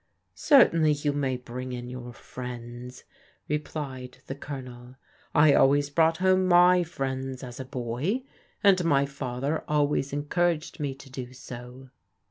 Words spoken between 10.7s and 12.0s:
me to do so."